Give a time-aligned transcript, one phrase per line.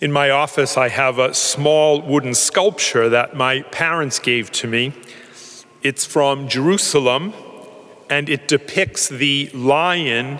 [0.00, 4.94] In my office, I have a small wooden sculpture that my parents gave to me.
[5.82, 7.34] It's from Jerusalem,
[8.08, 10.38] and it depicts the lion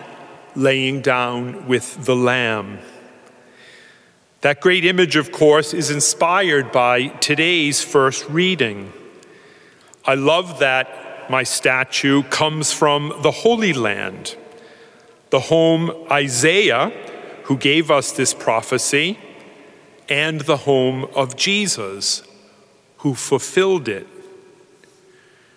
[0.57, 2.79] laying down with the lamb.
[4.41, 8.91] That great image, of course, is inspired by today's first reading.
[10.07, 14.39] I love that my statue comes from the Holy Land,
[15.29, 16.91] the home Isaiah,
[17.45, 19.19] who gave us this prophecy,
[20.11, 22.23] and the home of Jesus,
[22.99, 24.07] who fulfilled it.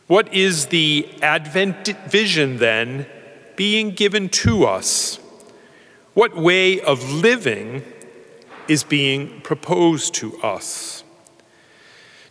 [0.08, 3.08] What is the Advent vision then
[3.56, 5.20] being given to us?
[6.14, 7.84] What way of living
[8.68, 11.04] is being proposed to us?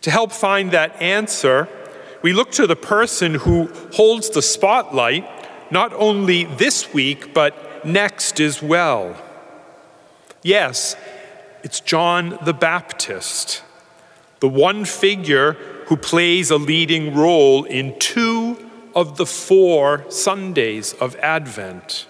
[0.02, 1.68] To help find that answer,
[2.22, 5.28] we look to the person who holds the spotlight
[5.72, 9.16] not only this week, but next as well.
[10.42, 10.96] Yes,
[11.62, 13.62] it's John the Baptist,
[14.40, 15.52] the one figure
[15.86, 18.58] who plays a leading role in two
[18.94, 22.06] of the four Sundays of Advent.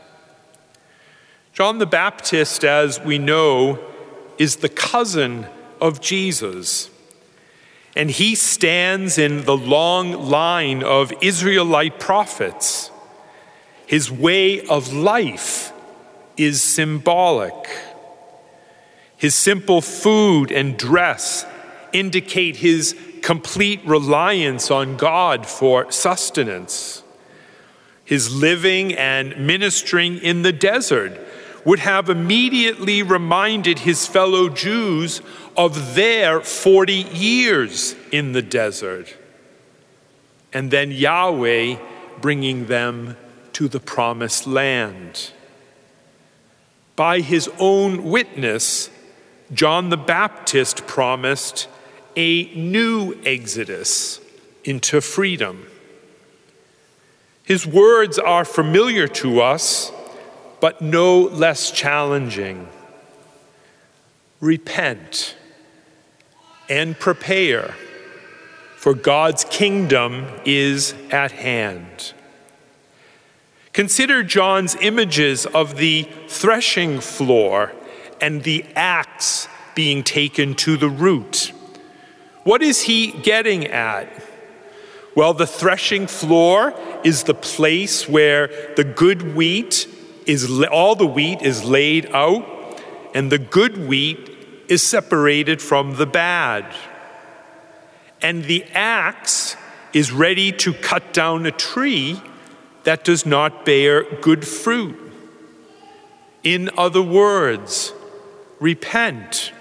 [1.52, 3.78] John the Baptist, as we know,
[4.38, 5.46] is the cousin
[5.80, 6.88] of Jesus.
[7.94, 12.90] And he stands in the long line of Israelite prophets.
[13.86, 15.72] His way of life
[16.38, 17.54] is symbolic.
[19.22, 21.46] His simple food and dress
[21.92, 27.04] indicate his complete reliance on God for sustenance.
[28.04, 31.20] His living and ministering in the desert
[31.64, 35.22] would have immediately reminded his fellow Jews
[35.56, 39.16] of their 40 years in the desert.
[40.52, 41.76] And then Yahweh
[42.20, 43.16] bringing them
[43.52, 45.30] to the promised land.
[46.96, 48.90] By his own witness,
[49.52, 51.68] John the Baptist promised
[52.16, 54.20] a new exodus
[54.64, 55.66] into freedom.
[57.42, 59.92] His words are familiar to us,
[60.60, 62.68] but no less challenging.
[64.40, 65.36] Repent
[66.68, 67.74] and prepare,
[68.76, 72.14] for God's kingdom is at hand.
[73.72, 77.72] Consider John's images of the threshing floor
[78.22, 81.52] and the axe being taken to the root.
[82.44, 84.08] What is he getting at?
[85.14, 86.72] Well, the threshing floor
[87.04, 89.86] is the place where the good wheat
[90.24, 92.80] is, all the wheat is laid out,
[93.14, 94.30] and the good wheat
[94.68, 96.64] is separated from the bad.
[98.22, 99.56] And the axe
[99.92, 102.20] is ready to cut down a tree
[102.84, 104.98] that does not bear good fruit.
[106.42, 107.92] In other words,
[108.62, 109.52] repent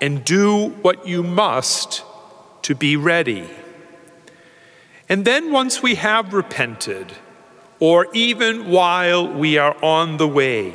[0.00, 2.04] and do what you must
[2.62, 3.48] to be ready.
[5.08, 7.14] And then, once we have repented,
[7.80, 10.74] or even while we are on the way,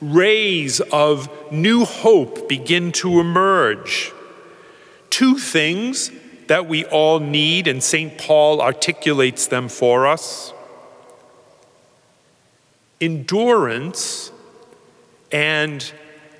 [0.00, 4.12] rays of new hope begin to emerge.
[5.10, 6.12] Two things
[6.46, 8.16] that we all need, and St.
[8.16, 10.52] Paul articulates them for us
[13.00, 14.30] endurance
[15.30, 15.92] and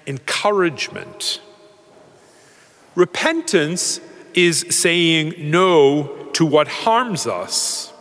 [0.07, 1.41] encouragement.
[2.95, 4.01] Repentance
[4.35, 7.93] is saying no to what harms us.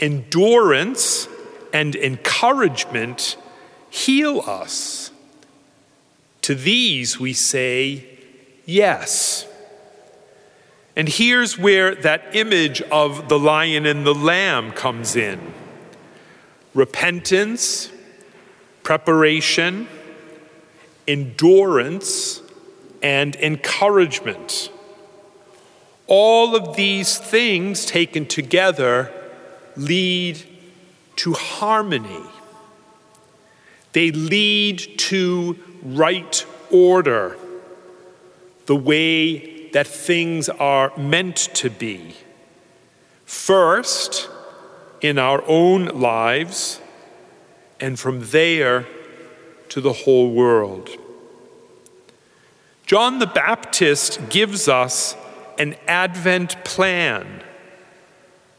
[0.00, 1.28] Endurance
[1.72, 3.36] and encouragement
[3.90, 5.10] heal us.
[6.42, 8.06] To these we say
[8.66, 9.46] yes.
[10.96, 15.40] And here's where that image of the lion and the lamb comes in
[16.74, 17.90] repentance,
[18.82, 19.86] preparation,
[21.06, 22.40] endurance,
[23.02, 24.70] and encouragement.
[26.06, 29.12] All of these things taken together
[29.76, 30.42] lead
[31.16, 32.22] to harmony.
[33.92, 37.36] They lead to right order,
[38.66, 42.14] the way that things are meant to be.
[43.24, 44.28] First,
[45.00, 46.80] in our own lives,
[47.80, 48.86] and from there
[49.68, 50.90] to the whole world.
[52.86, 55.16] John the Baptist gives us
[55.58, 57.42] an Advent plan.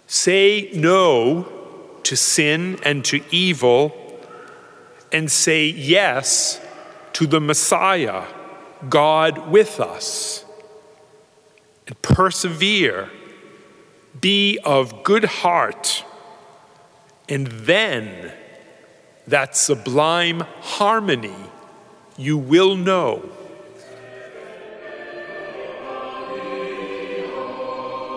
[0.07, 1.51] Say no
[2.03, 3.95] to sin and to evil,
[5.11, 6.59] and say yes
[7.13, 8.25] to the Messiah,
[8.89, 10.45] God with us.
[11.87, 13.09] And persevere,
[14.19, 16.03] be of good heart,
[17.29, 18.33] and then
[19.27, 21.35] that sublime harmony
[22.17, 23.29] you will know